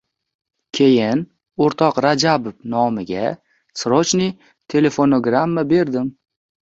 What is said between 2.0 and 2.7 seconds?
Rajabov